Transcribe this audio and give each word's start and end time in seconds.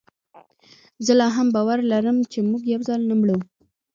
زه 1.05 1.11
لا 1.19 1.27
هم 1.35 1.47
باور 1.55 1.79
لرم 1.91 2.17
چي 2.31 2.39
موږ 2.49 2.61
یوځل 2.73 3.01
نه 3.09 3.15
مرو 3.19 3.37